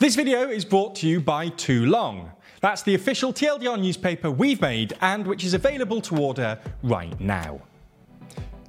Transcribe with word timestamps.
This 0.00 0.14
video 0.14 0.48
is 0.48 0.64
brought 0.64 0.94
to 0.96 1.08
you 1.08 1.20
by 1.20 1.48
Too 1.48 1.84
Long. 1.86 2.30
That's 2.60 2.82
the 2.82 2.94
official 2.94 3.32
TLDR 3.32 3.80
newspaper 3.80 4.30
we've 4.30 4.60
made 4.60 4.96
and 5.00 5.26
which 5.26 5.42
is 5.42 5.54
available 5.54 6.00
to 6.02 6.18
order 6.18 6.56
right 6.84 7.18
now. 7.18 7.60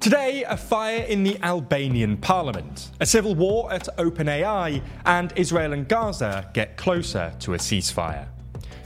Today, 0.00 0.42
a 0.42 0.56
fire 0.56 1.04
in 1.04 1.22
the 1.22 1.40
Albanian 1.44 2.16
parliament, 2.16 2.90
a 2.98 3.06
civil 3.06 3.36
war 3.36 3.72
at 3.72 3.88
OpenAI, 3.96 4.82
and 5.06 5.32
Israel 5.36 5.72
and 5.72 5.86
Gaza 5.86 6.50
get 6.52 6.76
closer 6.76 7.32
to 7.38 7.54
a 7.54 7.58
ceasefire. 7.58 8.26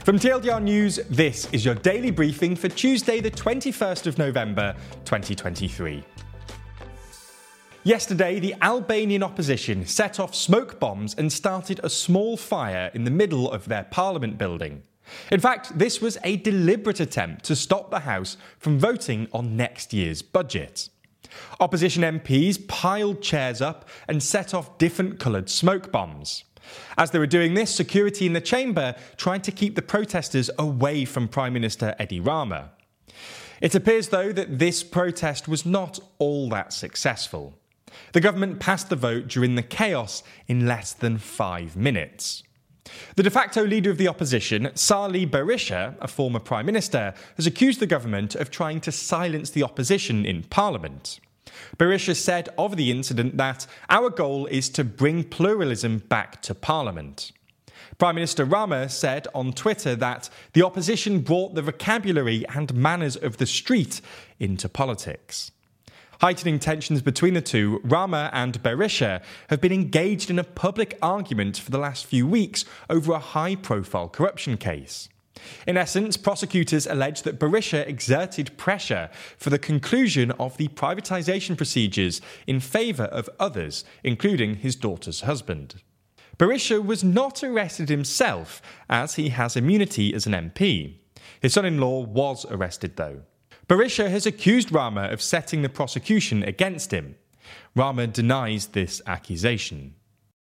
From 0.03 0.19
TLDR 0.19 0.61
News, 0.61 0.99
this 1.09 1.51
is 1.51 1.65
your 1.65 1.73
daily 1.73 2.11
briefing 2.11 2.55
for 2.55 2.69
Tuesday, 2.69 3.21
the 3.21 3.31
21st 3.31 4.05
of 4.05 4.19
November, 4.19 4.75
2023. 5.03 6.03
Yesterday, 7.85 8.39
the 8.39 8.55
Albanian 8.63 9.21
opposition 9.21 9.85
set 9.85 10.19
off 10.19 10.33
smoke 10.33 10.79
bombs 10.79 11.13
and 11.13 11.31
started 11.31 11.79
a 11.83 11.89
small 11.91 12.35
fire 12.35 12.89
in 12.95 13.03
the 13.03 13.11
middle 13.11 13.51
of 13.51 13.67
their 13.67 13.83
parliament 13.83 14.39
building. 14.39 14.81
In 15.31 15.39
fact, 15.39 15.77
this 15.77 16.01
was 16.01 16.17
a 16.23 16.37
deliberate 16.37 16.99
attempt 16.99 17.45
to 17.45 17.55
stop 17.55 17.91
the 17.91 17.99
House 17.99 18.37
from 18.57 18.79
voting 18.79 19.27
on 19.31 19.55
next 19.55 19.93
year's 19.93 20.23
budget. 20.23 20.89
Opposition 21.59 22.01
MPs 22.01 22.67
piled 22.67 23.21
chairs 23.21 23.61
up 23.61 23.87
and 24.07 24.23
set 24.23 24.55
off 24.55 24.79
different 24.79 25.19
coloured 25.19 25.47
smoke 25.47 25.91
bombs. 25.91 26.43
As 26.97 27.11
they 27.11 27.19
were 27.19 27.27
doing 27.27 27.53
this, 27.53 27.69
security 27.69 28.25
in 28.25 28.33
the 28.33 28.41
chamber 28.41 28.95
tried 29.15 29.43
to 29.43 29.51
keep 29.51 29.75
the 29.75 29.83
protesters 29.83 30.49
away 30.57 31.05
from 31.05 31.27
Prime 31.27 31.53
Minister 31.53 31.93
Edi 31.99 32.19
Rama. 32.19 32.71
It 33.61 33.75
appears, 33.75 34.09
though, 34.09 34.31
that 34.31 34.57
this 34.57 34.81
protest 34.81 35.47
was 35.47 35.67
not 35.67 35.99
all 36.17 36.49
that 36.49 36.73
successful. 36.73 37.59
The 38.13 38.21
government 38.21 38.59
passed 38.59 38.89
the 38.89 38.95
vote 38.95 39.27
during 39.27 39.55
the 39.55 39.63
chaos 39.63 40.23
in 40.47 40.65
less 40.65 40.93
than 40.93 41.17
five 41.17 41.75
minutes. 41.75 42.43
The 43.15 43.23
de 43.23 43.29
facto 43.29 43.65
leader 43.65 43.89
of 43.89 43.97
the 43.97 44.07
opposition, 44.07 44.69
Sali 44.75 45.25
Berisha, 45.25 45.95
a 45.99 46.07
former 46.07 46.39
prime 46.39 46.65
minister, 46.65 47.13
has 47.35 47.47
accused 47.47 47.79
the 47.79 47.87
government 47.87 48.35
of 48.35 48.51
trying 48.51 48.79
to 48.81 48.91
silence 48.91 49.49
the 49.49 49.63
opposition 49.63 50.25
in 50.25 50.43
parliament. 50.43 51.19
Berisha 51.77 52.15
said 52.15 52.49
of 52.57 52.75
the 52.75 52.91
incident 52.91 53.37
that 53.37 53.65
our 53.89 54.09
goal 54.09 54.45
is 54.47 54.69
to 54.69 54.83
bring 54.83 55.23
pluralism 55.23 55.99
back 55.99 56.41
to 56.43 56.53
parliament. 56.53 57.31
Prime 57.97 58.15
Minister 58.15 58.43
Rama 58.43 58.89
said 58.89 59.27
on 59.33 59.53
Twitter 59.53 59.95
that 59.95 60.29
the 60.53 60.63
opposition 60.63 61.21
brought 61.21 61.55
the 61.55 61.61
vocabulary 61.61 62.45
and 62.53 62.73
manners 62.73 63.15
of 63.15 63.37
the 63.37 63.45
street 63.45 64.01
into 64.39 64.67
politics. 64.67 65.51
Heightening 66.21 66.59
tensions 66.59 67.01
between 67.01 67.33
the 67.33 67.41
two, 67.41 67.81
Rama 67.83 68.29
and 68.31 68.61
Berisha 68.63 69.21
have 69.49 69.59
been 69.59 69.73
engaged 69.73 70.29
in 70.29 70.39
a 70.39 70.43
public 70.43 70.97
argument 71.01 71.57
for 71.57 71.71
the 71.71 71.77
last 71.77 72.05
few 72.05 72.25
weeks 72.25 72.63
over 72.89 73.13
a 73.13 73.19
high 73.19 73.55
profile 73.55 74.07
corruption 74.07 74.57
case. 74.57 75.09
In 75.67 75.75
essence, 75.75 76.15
prosecutors 76.15 76.87
allege 76.87 77.23
that 77.23 77.39
Berisha 77.39 77.85
exerted 77.85 78.57
pressure 78.57 79.09
for 79.37 79.49
the 79.49 79.59
conclusion 79.59 80.31
of 80.31 80.55
the 80.57 80.69
privatisation 80.69 81.57
procedures 81.57 82.21
in 82.47 82.59
favour 82.59 83.05
of 83.05 83.29
others, 83.39 83.83
including 84.03 84.55
his 84.55 84.75
daughter's 84.75 85.21
husband. 85.21 85.81
Berisha 86.37 86.83
was 86.83 87.03
not 87.03 87.43
arrested 87.43 87.89
himself, 87.89 88.61
as 88.89 89.15
he 89.15 89.29
has 89.29 89.55
immunity 89.55 90.13
as 90.13 90.25
an 90.25 90.33
MP. 90.33 90.95
His 91.41 91.53
son 91.53 91.65
in 91.65 91.79
law 91.79 92.01
was 92.01 92.45
arrested, 92.49 92.95
though. 92.95 93.21
Berisha 93.67 94.11
has 94.11 94.27
accused 94.27 94.71
Rama 94.71 95.05
of 95.05 95.23
setting 95.23 95.63
the 95.63 95.69
prosecution 95.69 96.43
against 96.43 96.91
him. 96.91 97.15
Rama 97.75 98.05
denies 98.05 98.67
this 98.67 99.01
accusation. 99.07 99.95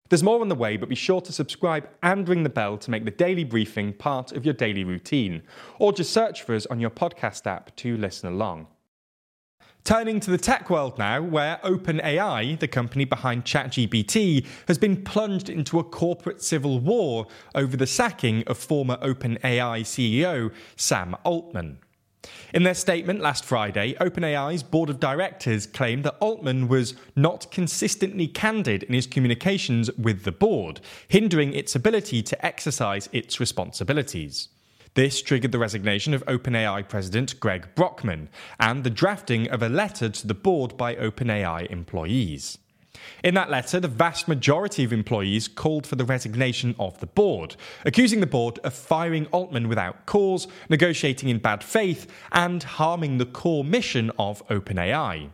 There's 0.08 0.24
more 0.24 0.40
on 0.40 0.48
the 0.48 0.56
way, 0.56 0.76
but 0.76 0.88
be 0.88 0.96
sure 0.96 1.20
to 1.20 1.32
subscribe 1.32 1.88
and 2.02 2.28
ring 2.28 2.42
the 2.42 2.48
bell 2.48 2.76
to 2.76 2.90
make 2.90 3.04
the 3.04 3.12
daily 3.12 3.44
briefing 3.44 3.92
part 3.92 4.32
of 4.32 4.44
your 4.44 4.54
daily 4.54 4.82
routine, 4.82 5.42
or 5.78 5.92
just 5.92 6.12
search 6.12 6.42
for 6.42 6.56
us 6.56 6.66
on 6.66 6.80
your 6.80 6.90
podcast 6.90 7.46
app 7.46 7.74
to 7.76 7.96
listen 7.96 8.32
along. 8.32 8.66
Turning 9.84 10.18
to 10.18 10.30
the 10.30 10.38
tech 10.38 10.68
world 10.68 10.98
now, 10.98 11.22
where 11.22 11.60
OpenAI, 11.62 12.58
the 12.58 12.66
company 12.66 13.04
behind 13.04 13.44
ChatGPT, 13.44 14.44
has 14.66 14.78
been 14.78 15.04
plunged 15.04 15.48
into 15.48 15.78
a 15.78 15.84
corporate 15.84 16.42
civil 16.42 16.80
war 16.80 17.26
over 17.54 17.76
the 17.76 17.86
sacking 17.86 18.42
of 18.48 18.58
former 18.58 18.96
OpenAI 18.96 19.82
CEO 19.82 20.52
Sam 20.74 21.14
Altman. 21.22 21.78
In 22.52 22.62
their 22.62 22.74
statement 22.74 23.20
last 23.20 23.44
Friday, 23.44 23.94
OpenAI's 23.94 24.62
board 24.62 24.90
of 24.90 25.00
directors 25.00 25.66
claimed 25.66 26.04
that 26.04 26.16
Altman 26.20 26.68
was 26.68 26.94
not 27.16 27.50
consistently 27.50 28.28
candid 28.28 28.82
in 28.84 28.94
his 28.94 29.06
communications 29.06 29.90
with 29.92 30.24
the 30.24 30.32
board, 30.32 30.80
hindering 31.08 31.52
its 31.52 31.74
ability 31.74 32.22
to 32.22 32.46
exercise 32.46 33.08
its 33.12 33.40
responsibilities. 33.40 34.48
This 34.94 35.20
triggered 35.20 35.50
the 35.50 35.58
resignation 35.58 36.14
of 36.14 36.24
OpenAI 36.26 36.88
president 36.88 37.40
Greg 37.40 37.66
Brockman 37.74 38.28
and 38.60 38.84
the 38.84 38.90
drafting 38.90 39.50
of 39.50 39.60
a 39.62 39.68
letter 39.68 40.08
to 40.08 40.26
the 40.26 40.34
board 40.34 40.76
by 40.76 40.94
OpenAI 40.94 41.66
employees. 41.70 42.58
In 43.22 43.34
that 43.34 43.50
letter, 43.50 43.80
the 43.80 43.88
vast 43.88 44.28
majority 44.28 44.84
of 44.84 44.92
employees 44.92 45.48
called 45.48 45.86
for 45.86 45.96
the 45.96 46.04
resignation 46.04 46.74
of 46.78 47.00
the 47.00 47.06
board, 47.06 47.56
accusing 47.84 48.20
the 48.20 48.26
board 48.26 48.58
of 48.60 48.74
firing 48.74 49.26
Altman 49.26 49.68
without 49.68 50.06
cause, 50.06 50.46
negotiating 50.68 51.28
in 51.28 51.38
bad 51.38 51.64
faith, 51.64 52.06
and 52.32 52.62
harming 52.62 53.18
the 53.18 53.26
core 53.26 53.64
mission 53.64 54.10
of 54.18 54.46
OpenAI. 54.48 55.30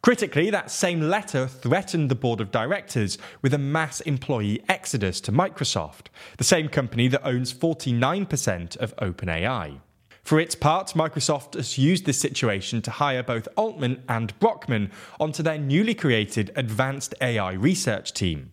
Critically, 0.00 0.48
that 0.50 0.70
same 0.70 1.00
letter 1.00 1.48
threatened 1.48 2.08
the 2.08 2.14
board 2.14 2.40
of 2.40 2.52
directors 2.52 3.18
with 3.42 3.52
a 3.52 3.58
mass 3.58 4.00
employee 4.02 4.62
exodus 4.68 5.20
to 5.22 5.32
Microsoft, 5.32 6.06
the 6.36 6.44
same 6.44 6.68
company 6.68 7.08
that 7.08 7.26
owns 7.26 7.52
49% 7.52 8.76
of 8.76 8.94
OpenAI. 8.96 9.80
For 10.28 10.38
its 10.38 10.54
part, 10.54 10.88
Microsoft 10.88 11.54
has 11.54 11.78
used 11.78 12.04
this 12.04 12.20
situation 12.20 12.82
to 12.82 12.90
hire 12.90 13.22
both 13.22 13.48
Altman 13.56 14.02
and 14.10 14.38
Brockman 14.38 14.90
onto 15.18 15.42
their 15.42 15.56
newly 15.56 15.94
created 15.94 16.52
Advanced 16.54 17.14
AI 17.22 17.54
Research 17.54 18.12
team. 18.12 18.52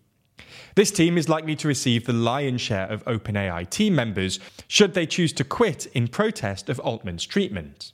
This 0.74 0.90
team 0.90 1.18
is 1.18 1.28
likely 1.28 1.54
to 1.56 1.68
receive 1.68 2.06
the 2.06 2.14
lion's 2.14 2.62
share 2.62 2.86
of 2.86 3.04
OpenAI 3.04 3.68
team 3.68 3.94
members 3.94 4.40
should 4.66 4.94
they 4.94 5.04
choose 5.04 5.34
to 5.34 5.44
quit 5.44 5.84
in 5.92 6.08
protest 6.08 6.70
of 6.70 6.80
Altman's 6.80 7.26
treatment. 7.26 7.92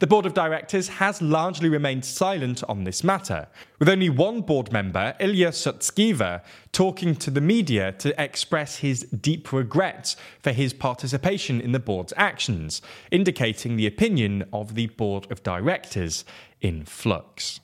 The 0.00 0.08
board 0.08 0.26
of 0.26 0.34
directors 0.34 0.88
has 0.88 1.22
largely 1.22 1.68
remained 1.68 2.04
silent 2.04 2.64
on 2.64 2.82
this 2.82 3.04
matter, 3.04 3.46
with 3.78 3.88
only 3.88 4.08
one 4.08 4.40
board 4.40 4.72
member, 4.72 5.14
Ilya 5.20 5.50
Sutskever, 5.50 6.42
talking 6.72 7.14
to 7.14 7.30
the 7.30 7.40
media 7.40 7.92
to 7.92 8.20
express 8.20 8.78
his 8.78 9.02
deep 9.04 9.52
regrets 9.52 10.16
for 10.42 10.50
his 10.50 10.72
participation 10.72 11.60
in 11.60 11.70
the 11.70 11.78
board's 11.78 12.12
actions, 12.16 12.82
indicating 13.12 13.76
the 13.76 13.86
opinion 13.86 14.44
of 14.52 14.74
the 14.74 14.88
board 14.88 15.30
of 15.30 15.44
directors 15.44 16.24
in 16.60 16.84
flux. 16.84 17.60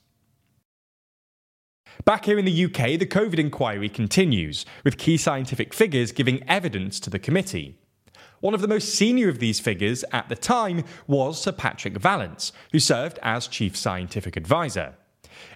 Back 2.04 2.26
here 2.26 2.38
in 2.38 2.44
the 2.44 2.64
UK, 2.64 2.98
the 2.98 3.06
COVID 3.06 3.40
inquiry 3.40 3.88
continues, 3.88 4.64
with 4.84 4.98
key 4.98 5.16
scientific 5.16 5.74
figures 5.74 6.12
giving 6.12 6.48
evidence 6.48 7.00
to 7.00 7.10
the 7.10 7.18
committee. 7.18 7.79
One 8.40 8.54
of 8.54 8.62
the 8.62 8.68
most 8.68 8.94
senior 8.94 9.28
of 9.28 9.38
these 9.38 9.60
figures 9.60 10.02
at 10.12 10.30
the 10.30 10.34
time 10.34 10.84
was 11.06 11.40
Sir 11.40 11.52
Patrick 11.52 11.98
Vallance, 11.98 12.52
who 12.72 12.78
served 12.78 13.18
as 13.22 13.46
Chief 13.46 13.76
Scientific 13.76 14.34
Advisor. 14.34 14.94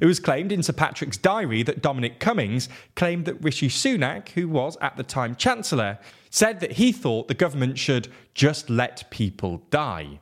It 0.03 0.07
was 0.07 0.21
claimed 0.21 0.53
in 0.53 0.63
Sir 0.63 0.75
Patrick's 0.75 1.17
diary 1.17 1.63
that 1.63 1.81
Dominic 1.81 2.21
Cummings 2.21 2.69
claimed 2.95 3.25
that 3.25 3.43
Rishi 3.43 3.69
Sunak, 3.69 4.31
who 4.31 4.49
was 4.49 4.77
at 4.83 4.99
the 4.99 5.03
time 5.03 5.35
Chancellor, 5.35 5.99
said 6.29 6.61
that 6.61 6.73
he 6.73 6.93
thought 6.93 7.29
the 7.29 7.35
government 7.35 7.79
should 7.79 8.09
just 8.35 8.69
let 8.69 9.11
people 9.11 9.63
die. 9.71 10.21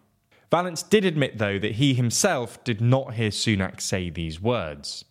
Vallance 0.50 0.84
did 0.84 1.04
admit, 1.04 1.38
though, 1.38 1.58
that 1.58 1.76
he 1.76 1.94
himself 1.94 2.62
did 2.62 2.80
not 2.80 3.14
hear 3.14 3.30
Sunak 3.30 3.80
say 3.80 4.08
these 4.08 4.40
words. 4.40 5.04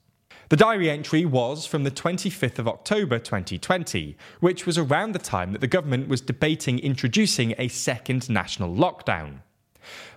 The 0.51 0.57
diary 0.57 0.89
entry 0.89 1.23
was 1.23 1.65
from 1.65 1.85
the 1.85 1.91
25th 1.91 2.59
of 2.59 2.67
October 2.67 3.19
2020, 3.19 4.17
which 4.41 4.65
was 4.65 4.77
around 4.77 5.13
the 5.13 5.17
time 5.17 5.53
that 5.53 5.61
the 5.61 5.65
government 5.65 6.09
was 6.09 6.19
debating 6.19 6.77
introducing 6.77 7.55
a 7.57 7.69
second 7.69 8.29
national 8.29 8.75
lockdown. 8.75 9.43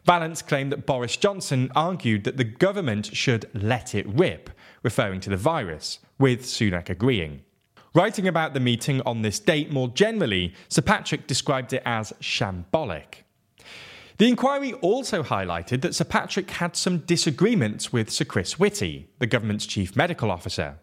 Vallance 0.05 0.43
claimed 0.43 0.73
that 0.73 0.87
Boris 0.87 1.17
Johnson 1.17 1.71
argued 1.77 2.25
that 2.25 2.37
the 2.37 2.43
government 2.43 3.15
should 3.15 3.49
let 3.55 3.95
it 3.95 4.09
rip, 4.09 4.51
referring 4.83 5.21
to 5.21 5.31
the 5.31 5.37
virus, 5.37 6.01
with 6.19 6.43
Sunak 6.43 6.91
agreeing. 6.91 7.43
Writing 7.95 8.27
about 8.27 8.55
the 8.55 8.59
meeting 8.59 9.01
on 9.07 9.23
this 9.23 9.39
date 9.39 9.71
more 9.71 9.87
generally, 9.87 10.53
Sir 10.69 10.83
Patrick 10.83 11.29
described 11.29 11.73
it 11.73 11.83
as 11.87 12.13
shambolic. 12.21 13.24
The 14.17 14.29
inquiry 14.29 14.75
also 14.75 15.25
highlighted 15.25 15.81
that 15.83 15.97
Sir 15.97 16.05
Patrick 16.05 16.49
had 16.49 16.77
some 16.77 16.99
disagreements 16.99 17.93
with 17.93 18.11
Sir 18.11 18.25
Chris 18.25 18.61
Whitty, 18.61 19.09
the 19.19 19.27
government's 19.27 19.67
chief 19.67 19.97
medical 19.97 20.31
officer. 20.31 20.79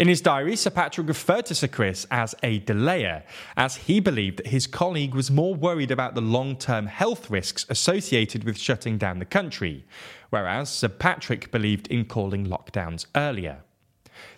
In 0.00 0.08
his 0.08 0.20
diary, 0.20 0.56
Sir 0.56 0.70
Patrick 0.70 1.06
referred 1.06 1.46
to 1.46 1.54
Sir 1.54 1.68
Chris 1.68 2.08
as 2.10 2.34
a 2.42 2.58
delayer, 2.58 3.22
as 3.56 3.76
he 3.76 4.00
believed 4.00 4.38
that 4.38 4.48
his 4.48 4.66
colleague 4.66 5.14
was 5.14 5.30
more 5.30 5.54
worried 5.54 5.92
about 5.92 6.16
the 6.16 6.20
long 6.20 6.56
term 6.56 6.86
health 6.86 7.30
risks 7.30 7.66
associated 7.68 8.42
with 8.42 8.58
shutting 8.58 8.98
down 8.98 9.20
the 9.20 9.24
country, 9.24 9.86
whereas 10.30 10.68
Sir 10.68 10.88
Patrick 10.88 11.52
believed 11.52 11.86
in 11.86 12.04
calling 12.04 12.46
lockdowns 12.46 13.06
earlier. 13.14 13.62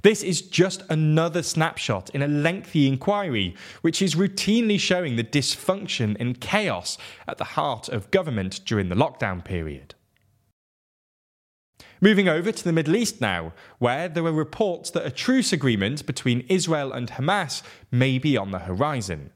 This 0.03 0.23
is 0.23 0.43
just 0.43 0.83
another 0.89 1.43
snapshot 1.43 2.11
in 2.11 2.23
a 2.23 2.29
lengthy 2.29 2.87
inquiry, 2.87 3.55
which 3.83 4.01
is 4.01 4.15
routinely 4.15 4.79
showing 4.79 5.17
the 5.17 5.25
dysfunction 5.25 6.17
and 6.19 6.41
chaos 6.41 6.99
at 7.27 7.39
the 7.39 7.45
heart 7.45 7.89
of 7.89 8.11
government 8.11 8.61
during 8.65 8.89
the 8.89 8.95
lockdown 8.95 9.45
period. 9.45 9.95
Moving 12.01 12.29
over 12.29 12.53
to 12.53 12.65
the 12.65 12.73
Middle 12.73 12.95
East 12.95 13.21
now, 13.21 13.53
where 13.79 14.09
there 14.09 14.25
are 14.25 14.33
reports 14.33 14.91
that 14.91 15.05
a 15.05 15.11
truce 15.11 15.53
agreement 15.53 16.07
between 16.07 16.47
Israel 16.49 16.93
and 16.93 17.11
Hamas 17.11 17.63
may 17.91 18.19
be 18.19 18.37
on 18.37 18.53
the 18.53 18.61
horizon. 18.61 19.31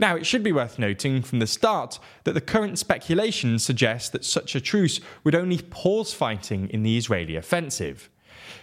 Now, 0.00 0.16
it 0.16 0.26
should 0.26 0.42
be 0.42 0.52
worth 0.52 0.78
noting 0.78 1.22
from 1.22 1.38
the 1.38 1.46
start 1.46 2.00
that 2.24 2.32
the 2.32 2.40
current 2.40 2.78
speculation 2.78 3.58
suggests 3.58 4.10
that 4.10 4.24
such 4.24 4.54
a 4.54 4.60
truce 4.60 5.00
would 5.22 5.34
only 5.34 5.58
pause 5.58 6.12
fighting 6.12 6.68
in 6.70 6.82
the 6.82 6.96
Israeli 6.96 7.36
offensive. 7.36 8.10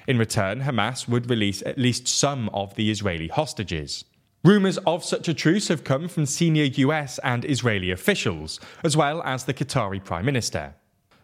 In 0.08 0.18
return, 0.18 0.62
Hamas 0.62 1.08
would 1.08 1.30
release 1.30 1.62
at 1.64 1.78
least 1.78 2.08
some 2.08 2.50
of 2.50 2.76
the 2.76 2.92
Israeli 2.92 3.28
hostages. 3.28 4.06
Rumours 4.44 4.78
of 4.86 5.04
such 5.04 5.28
a 5.28 5.34
truce 5.34 5.70
have 5.70 5.84
come 5.84 6.08
from 6.08 6.28
senior 6.28 6.66
US 6.66 7.18
and 7.24 7.44
Israeli 7.46 7.90
officials, 7.90 8.60
as 8.84 8.96
well 8.96 9.24
as 9.24 9.46
the 9.46 9.54
Qatari 9.56 10.04
Prime 10.04 10.26
Minister. 10.26 10.76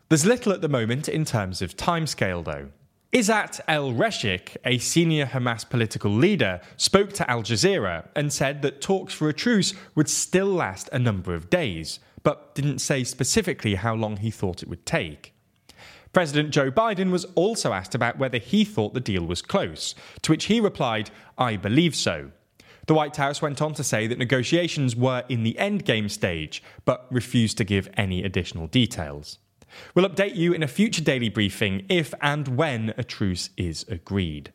There's 0.09 0.25
little 0.25 0.51
at 0.51 0.61
the 0.61 0.67
moment 0.67 1.07
in 1.07 1.23
terms 1.23 1.61
of 1.61 1.77
timescale, 1.77 2.43
though. 2.43 2.69
Izzat 3.13 3.59
El 3.67 3.91
Reshik, 3.91 4.55
a 4.65 4.77
senior 4.77 5.25
Hamas 5.25 5.69
political 5.69 6.11
leader, 6.11 6.61
spoke 6.77 7.11
to 7.13 7.29
Al 7.29 7.43
Jazeera 7.43 8.07
and 8.15 8.31
said 8.31 8.61
that 8.61 8.81
talks 8.81 9.13
for 9.13 9.29
a 9.29 9.33
truce 9.33 9.73
would 9.95 10.09
still 10.09 10.47
last 10.47 10.89
a 10.93 10.97
number 10.97 11.35
of 11.35 11.49
days, 11.49 11.99
but 12.23 12.55
didn't 12.55 12.79
say 12.79 13.03
specifically 13.03 13.75
how 13.75 13.93
long 13.93 14.17
he 14.17 14.31
thought 14.31 14.63
it 14.63 14.69
would 14.69 14.85
take. 14.85 15.33
President 16.13 16.49
Joe 16.49 16.69
Biden 16.69 17.09
was 17.09 17.25
also 17.35 17.71
asked 17.71 17.95
about 17.95 18.17
whether 18.17 18.37
he 18.37 18.65
thought 18.65 18.93
the 18.93 18.99
deal 18.99 19.25
was 19.25 19.41
close, 19.41 19.95
to 20.21 20.31
which 20.31 20.45
he 20.45 20.59
replied, 20.59 21.09
I 21.37 21.55
believe 21.55 21.95
so. 21.95 22.31
The 22.87 22.93
White 22.93 23.15
House 23.15 23.41
went 23.41 23.61
on 23.61 23.73
to 23.75 23.83
say 23.83 24.07
that 24.07 24.17
negotiations 24.17 24.95
were 24.95 25.23
in 25.29 25.43
the 25.43 25.55
endgame 25.57 26.09
stage, 26.09 26.61
but 26.83 27.07
refused 27.09 27.57
to 27.59 27.63
give 27.63 27.89
any 27.95 28.23
additional 28.23 28.67
details. 28.67 29.37
We'll 29.95 30.09
update 30.09 30.35
you 30.35 30.51
in 30.51 30.63
a 30.63 30.67
future 30.67 31.01
daily 31.01 31.29
briefing 31.29 31.85
if 31.87 32.13
and 32.21 32.57
when 32.57 32.93
a 32.97 33.03
truce 33.03 33.51
is 33.55 33.85
agreed. 33.87 34.51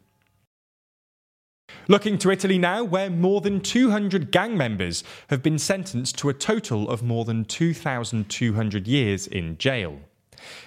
Looking 1.88 2.18
to 2.18 2.30
Italy 2.30 2.58
now, 2.58 2.84
where 2.84 3.08
more 3.08 3.40
than 3.40 3.60
200 3.60 4.30
gang 4.30 4.56
members 4.56 5.02
have 5.28 5.42
been 5.42 5.58
sentenced 5.58 6.18
to 6.18 6.28
a 6.28 6.34
total 6.34 6.90
of 6.90 7.02
more 7.02 7.24
than 7.24 7.44
2,200 7.44 8.86
years 8.86 9.26
in 9.26 9.56
jail. 9.56 10.00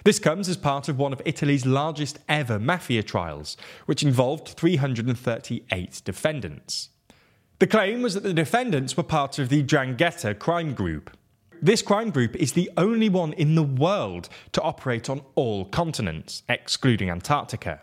This 0.03 0.19
comes 0.19 0.49
as 0.49 0.57
part 0.57 0.89
of 0.89 0.97
one 0.97 1.13
of 1.13 1.21
Italy's 1.25 1.65
largest 1.65 2.19
ever 2.27 2.59
mafia 2.59 3.03
trials, 3.03 3.57
which 3.85 4.03
involved 4.03 4.49
338 4.49 6.01
defendants. 6.03 6.89
The 7.59 7.67
claim 7.67 8.01
was 8.01 8.13
that 8.13 8.23
the 8.23 8.33
defendants 8.33 8.95
were 8.95 9.03
part 9.03 9.39
of 9.39 9.49
the 9.49 9.63
'Ndrangheta 9.63 10.39
crime 10.39 10.73
group, 10.73 11.17
this 11.61 11.81
crime 11.81 12.09
group 12.09 12.37
is 12.37 12.53
the 12.53 12.71
only 12.77 13.09
one 13.09 13.33
in 13.33 13.55
the 13.55 13.63
world 13.63 14.29
to 14.53 14.61
operate 14.61 15.09
on 15.09 15.21
all 15.35 15.65
continents, 15.65 16.41
excluding 16.47 17.09
Antarctica. 17.09 17.81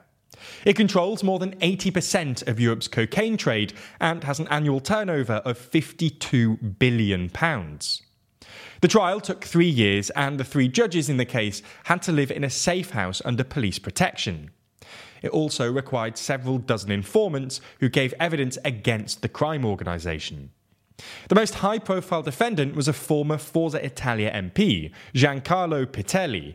It 0.64 0.76
controls 0.76 1.22
more 1.22 1.38
than 1.38 1.54
80% 1.60 2.46
of 2.48 2.58
Europe's 2.58 2.88
cocaine 2.88 3.36
trade 3.36 3.74
and 4.00 4.24
has 4.24 4.38
an 4.38 4.48
annual 4.48 4.80
turnover 4.80 5.34
of 5.44 5.58
£52 5.58 6.78
billion. 6.78 7.30
The 8.80 8.88
trial 8.88 9.20
took 9.20 9.44
three 9.44 9.68
years, 9.68 10.10
and 10.10 10.38
the 10.38 10.44
three 10.44 10.68
judges 10.68 11.08
in 11.08 11.16
the 11.16 11.24
case 11.24 11.62
had 11.84 12.02
to 12.02 12.12
live 12.12 12.30
in 12.30 12.44
a 12.44 12.50
safe 12.50 12.90
house 12.90 13.22
under 13.24 13.44
police 13.44 13.78
protection. 13.78 14.50
It 15.22 15.30
also 15.30 15.72
required 15.72 16.18
several 16.18 16.58
dozen 16.58 16.90
informants 16.90 17.60
who 17.80 17.88
gave 17.88 18.14
evidence 18.20 18.58
against 18.64 19.22
the 19.22 19.28
crime 19.28 19.64
organisation. 19.64 20.50
The 21.28 21.34
most 21.34 21.56
high 21.56 21.78
profile 21.78 22.22
defendant 22.22 22.74
was 22.74 22.88
a 22.88 22.92
former 22.92 23.38
Forza 23.38 23.84
Italia 23.84 24.30
MP, 24.32 24.92
Giancarlo 25.14 25.86
Pittelli. 25.86 26.54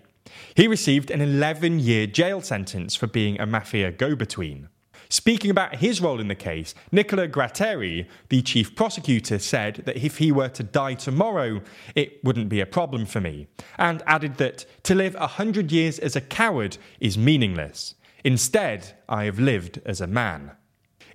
He 0.56 0.68
received 0.68 1.12
an 1.12 1.22
11 1.22 1.80
year 1.80 2.08
jail 2.08 2.42
sentence 2.42 2.96
for 2.96 3.08
being 3.08 3.40
a 3.40 3.46
mafia 3.46 3.92
go 3.92 4.16
between. 4.16 4.70
Speaking 5.12 5.52
about 5.52 5.76
his 5.76 6.00
role 6.00 6.22
in 6.22 6.30
the 6.30 6.36
case, 6.36 6.74
Nicola 6.90 7.28
Gratteri, 7.28 8.08
the 8.30 8.42
chief 8.42 8.78
prosecutor, 8.78 9.40
said 9.40 9.84
that 9.86 9.98
if 9.98 10.20
he 10.20 10.32
were 10.32 10.48
to 10.48 10.64
die 10.64 10.94
tomorrow, 10.94 11.60
it 11.96 12.24
wouldn't 12.24 12.48
be 12.48 12.62
a 12.62 12.66
problem 12.66 13.06
for 13.06 13.20
me, 13.20 13.48
and 13.78 14.02
added 14.08 14.38
that 14.38 14.66
to 14.84 14.96
live 14.96 15.14
a 15.16 15.28
hundred 15.28 15.70
years 15.70 16.00
as 16.00 16.16
a 16.16 16.22
coward 16.22 16.78
is 17.02 17.18
meaningless. 17.18 17.96
Instead, 18.24 18.94
I 19.10 19.26
have 19.26 19.38
lived 19.38 19.82
as 19.86 20.00
a 20.00 20.08
man. 20.08 20.52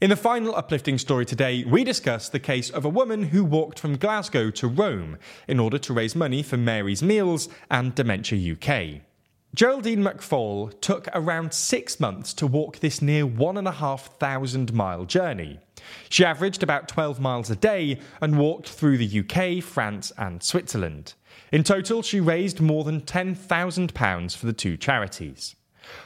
In 0.02 0.10
the 0.10 0.16
final 0.16 0.54
uplifting 0.54 0.98
story 0.98 1.24
today, 1.24 1.64
we 1.64 1.82
discuss 1.82 2.28
the 2.28 2.38
case 2.38 2.68
of 2.68 2.84
a 2.84 2.90
woman 2.90 3.22
who 3.22 3.46
walked 3.46 3.78
from 3.80 3.96
Glasgow 3.96 4.50
to 4.50 4.68
Rome 4.68 5.16
in 5.48 5.58
order 5.58 5.78
to 5.78 5.94
raise 5.94 6.14
money 6.14 6.42
for 6.42 6.58
Mary's 6.58 7.02
Meals 7.02 7.48
and 7.70 7.94
Dementia 7.94 8.52
UK. 8.52 9.00
Geraldine 9.56 10.02
McFall 10.02 10.78
took 10.82 11.08
around 11.14 11.54
six 11.54 11.98
months 11.98 12.34
to 12.34 12.46
walk 12.46 12.80
this 12.80 13.00
near 13.00 13.24
one 13.24 13.56
and 13.56 13.66
a 13.66 13.72
half 13.72 14.18
thousand 14.18 14.74
mile 14.74 15.06
journey. 15.06 15.58
She 16.10 16.26
averaged 16.26 16.62
about 16.62 16.88
12 16.88 17.20
miles 17.20 17.48
a 17.48 17.56
day 17.56 17.98
and 18.20 18.38
walked 18.38 18.68
through 18.68 18.98
the 18.98 19.20
UK, 19.20 19.64
France, 19.64 20.12
and 20.18 20.42
Switzerland. 20.42 21.14
In 21.52 21.62
total, 21.62 22.02
she 22.02 22.20
raised 22.20 22.60
more 22.60 22.84
than 22.84 23.00
£10,000 23.00 24.36
for 24.36 24.44
the 24.44 24.52
two 24.52 24.76
charities. 24.76 25.56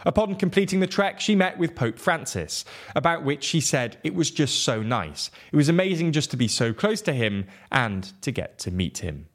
Upon 0.06 0.36
completing 0.36 0.78
the 0.78 0.86
trek, 0.86 1.18
she 1.18 1.34
met 1.34 1.58
with 1.58 1.74
Pope 1.74 1.98
Francis, 1.98 2.64
about 2.94 3.24
which 3.24 3.42
she 3.42 3.60
said 3.60 3.98
it 4.04 4.14
was 4.14 4.30
just 4.30 4.62
so 4.62 4.80
nice. 4.80 5.28
It 5.50 5.56
was 5.56 5.68
amazing 5.68 6.12
just 6.12 6.30
to 6.30 6.36
be 6.36 6.46
so 6.46 6.72
close 6.72 7.02
to 7.02 7.12
him 7.12 7.46
and 7.72 8.12
to 8.22 8.30
get 8.30 8.60
to 8.60 8.70
meet 8.70 8.98
him. 8.98 9.26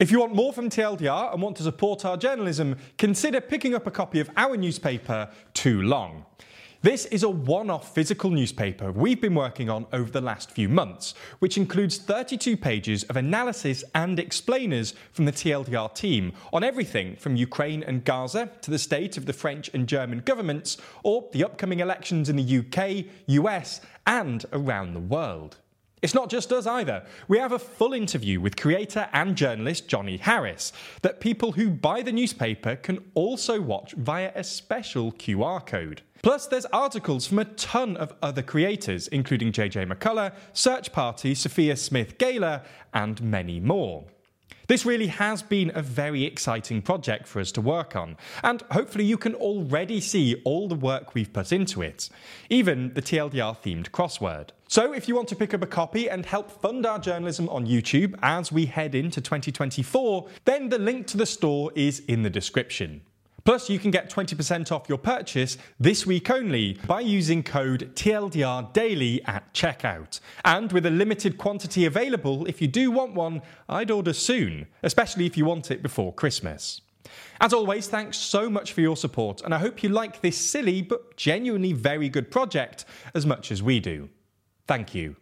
If 0.00 0.12
you 0.12 0.20
want 0.20 0.32
more 0.32 0.52
from 0.52 0.70
TLDR 0.70 1.32
and 1.32 1.42
want 1.42 1.56
to 1.56 1.64
support 1.64 2.04
our 2.04 2.16
journalism, 2.16 2.76
consider 2.98 3.40
picking 3.40 3.74
up 3.74 3.84
a 3.88 3.90
copy 3.90 4.20
of 4.20 4.30
our 4.36 4.56
newspaper, 4.56 5.28
Too 5.54 5.82
Long. 5.82 6.24
This 6.82 7.06
is 7.06 7.24
a 7.24 7.28
one 7.28 7.68
off 7.68 7.96
physical 7.96 8.30
newspaper 8.30 8.92
we've 8.92 9.20
been 9.20 9.34
working 9.34 9.68
on 9.68 9.86
over 9.92 10.08
the 10.08 10.20
last 10.20 10.52
few 10.52 10.68
months, 10.68 11.14
which 11.40 11.56
includes 11.56 11.98
32 11.98 12.56
pages 12.56 13.02
of 13.04 13.16
analysis 13.16 13.82
and 13.92 14.20
explainers 14.20 14.94
from 15.10 15.24
the 15.24 15.32
TLDR 15.32 15.92
team 15.96 16.32
on 16.52 16.62
everything 16.62 17.16
from 17.16 17.34
Ukraine 17.34 17.82
and 17.82 18.04
Gaza 18.04 18.50
to 18.62 18.70
the 18.70 18.78
state 18.78 19.16
of 19.16 19.26
the 19.26 19.32
French 19.32 19.68
and 19.74 19.88
German 19.88 20.20
governments 20.20 20.76
or 21.02 21.28
the 21.32 21.42
upcoming 21.42 21.80
elections 21.80 22.28
in 22.28 22.36
the 22.36 22.58
UK, 22.58 23.06
US, 23.26 23.80
and 24.06 24.46
around 24.52 24.94
the 24.94 25.00
world. 25.00 25.56
It's 26.02 26.14
not 26.14 26.30
just 26.30 26.52
us 26.52 26.66
either. 26.66 27.04
We 27.26 27.38
have 27.38 27.52
a 27.52 27.58
full 27.58 27.92
interview 27.92 28.40
with 28.40 28.56
creator 28.56 29.08
and 29.12 29.36
journalist 29.36 29.88
Johnny 29.88 30.16
Harris 30.16 30.72
that 31.02 31.20
people 31.20 31.52
who 31.52 31.70
buy 31.70 32.02
the 32.02 32.12
newspaper 32.12 32.76
can 32.76 33.04
also 33.14 33.60
watch 33.60 33.92
via 33.92 34.32
a 34.34 34.44
special 34.44 35.12
QR 35.12 35.64
code. 35.64 36.02
Plus, 36.22 36.46
there's 36.46 36.66
articles 36.66 37.26
from 37.26 37.38
a 37.38 37.44
ton 37.44 37.96
of 37.96 38.12
other 38.22 38.42
creators, 38.42 39.08
including 39.08 39.52
JJ 39.52 39.90
McCullough, 39.90 40.34
Search 40.52 40.92
Party, 40.92 41.34
Sophia 41.34 41.76
Smith 41.76 42.18
Galer, 42.18 42.62
and 42.92 43.22
many 43.22 43.60
more. 43.60 44.04
This 44.68 44.84
really 44.84 45.06
has 45.06 45.40
been 45.40 45.72
a 45.74 45.80
very 45.80 46.24
exciting 46.24 46.82
project 46.82 47.26
for 47.26 47.40
us 47.40 47.50
to 47.52 47.62
work 47.62 47.96
on, 47.96 48.18
and 48.42 48.62
hopefully 48.70 49.06
you 49.06 49.16
can 49.16 49.34
already 49.34 49.98
see 49.98 50.42
all 50.44 50.68
the 50.68 50.74
work 50.74 51.14
we've 51.14 51.32
put 51.32 51.52
into 51.52 51.80
it, 51.80 52.10
even 52.50 52.92
the 52.92 53.00
TLDR 53.00 53.56
themed 53.56 53.88
crossword. 53.92 54.50
So, 54.68 54.92
if 54.92 55.08
you 55.08 55.16
want 55.16 55.28
to 55.28 55.36
pick 55.36 55.54
up 55.54 55.62
a 55.62 55.66
copy 55.66 56.10
and 56.10 56.26
help 56.26 56.50
fund 56.50 56.84
our 56.84 56.98
journalism 56.98 57.48
on 57.48 57.66
YouTube 57.66 58.14
as 58.22 58.52
we 58.52 58.66
head 58.66 58.94
into 58.94 59.22
2024, 59.22 60.28
then 60.44 60.68
the 60.68 60.78
link 60.78 61.06
to 61.06 61.16
the 61.16 61.24
store 61.24 61.72
is 61.74 62.00
in 62.00 62.22
the 62.22 62.28
description. 62.28 63.00
Plus, 63.48 63.70
you 63.70 63.78
can 63.78 63.90
get 63.90 64.10
20% 64.10 64.70
off 64.72 64.90
your 64.90 64.98
purchase 64.98 65.56
this 65.80 66.04
week 66.04 66.28
only 66.28 66.74
by 66.86 67.00
using 67.00 67.42
code 67.42 67.90
TLDR 67.94 68.70
Daily 68.74 69.24
at 69.24 69.54
checkout. 69.54 70.20
And 70.44 70.70
with 70.70 70.84
a 70.84 70.90
limited 70.90 71.38
quantity 71.38 71.86
available, 71.86 72.44
if 72.44 72.60
you 72.60 72.68
do 72.68 72.90
want 72.90 73.14
one, 73.14 73.40
I'd 73.66 73.90
order 73.90 74.12
soon, 74.12 74.66
especially 74.82 75.24
if 75.24 75.38
you 75.38 75.46
want 75.46 75.70
it 75.70 75.82
before 75.82 76.12
Christmas. 76.12 76.82
As 77.40 77.54
always, 77.54 77.88
thanks 77.88 78.18
so 78.18 78.50
much 78.50 78.74
for 78.74 78.82
your 78.82 78.98
support, 78.98 79.40
and 79.40 79.54
I 79.54 79.58
hope 79.60 79.82
you 79.82 79.88
like 79.88 80.20
this 80.20 80.36
silly 80.36 80.82
but 80.82 81.16
genuinely 81.16 81.72
very 81.72 82.10
good 82.10 82.30
project 82.30 82.84
as 83.14 83.24
much 83.24 83.50
as 83.50 83.62
we 83.62 83.80
do. 83.80 84.10
Thank 84.66 84.94
you. 84.94 85.16